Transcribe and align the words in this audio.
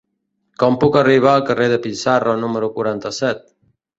Com 0.61 0.77
puc 0.83 0.95
arribar 1.01 1.33
al 1.33 1.43
carrer 1.51 1.67
de 1.73 1.77
Pizarro 1.85 2.35
número 2.45 2.73
quaranta-set? 2.79 3.45